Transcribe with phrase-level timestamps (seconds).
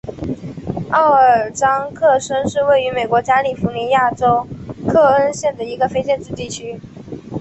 [0.89, 4.47] 奥尔章克申是位于美国加利福尼亚州
[4.89, 6.81] 克恩县的一个非建制地区。